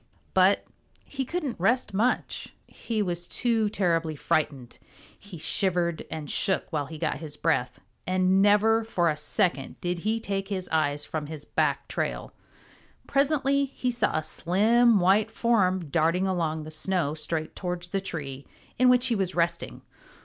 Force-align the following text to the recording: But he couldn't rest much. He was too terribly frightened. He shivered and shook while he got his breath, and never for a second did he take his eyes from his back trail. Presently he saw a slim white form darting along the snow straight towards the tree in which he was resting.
But 0.33 0.65
he 1.05 1.25
couldn't 1.25 1.59
rest 1.59 1.93
much. 1.93 2.55
He 2.65 3.03
was 3.03 3.27
too 3.27 3.69
terribly 3.69 4.15
frightened. 4.15 4.79
He 5.19 5.37
shivered 5.37 6.07
and 6.09 6.27
shook 6.27 6.73
while 6.73 6.87
he 6.87 6.97
got 6.97 7.19
his 7.19 7.37
breath, 7.37 7.79
and 8.07 8.41
never 8.41 8.83
for 8.83 9.11
a 9.11 9.15
second 9.15 9.79
did 9.79 9.99
he 9.99 10.19
take 10.19 10.47
his 10.47 10.67
eyes 10.69 11.05
from 11.05 11.27
his 11.27 11.45
back 11.45 11.87
trail. 11.87 12.33
Presently 13.05 13.65
he 13.65 13.91
saw 13.91 14.17
a 14.17 14.23
slim 14.23 14.99
white 14.99 15.29
form 15.29 15.91
darting 15.91 16.25
along 16.25 16.63
the 16.63 16.71
snow 16.71 17.13
straight 17.13 17.55
towards 17.55 17.89
the 17.89 18.01
tree 18.01 18.47
in 18.79 18.89
which 18.89 19.05
he 19.05 19.15
was 19.15 19.35
resting. 19.35 19.83